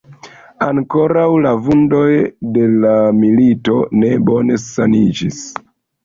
Ankoraŭ 0.67 1.25
la 1.41 1.49
vundoj 1.65 2.05
de 2.55 2.63
la 2.85 2.93
milito 3.17 3.75
ne 4.05 4.09
bone 4.31 4.57
saniĝis. 4.63 5.43